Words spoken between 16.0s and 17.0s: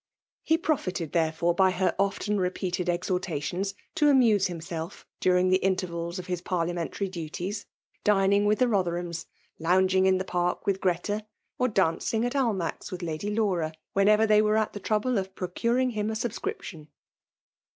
a subscription.